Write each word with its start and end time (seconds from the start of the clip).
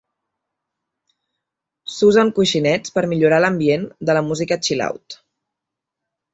S'usen 1.97 2.33
coixinets 2.39 2.95
per 2.97 3.05
millorar 3.13 3.41
l'ambient 3.47 3.87
de 4.11 4.19
la 4.21 4.27
música 4.33 4.61
"chill 4.65 4.85
out". 4.91 5.23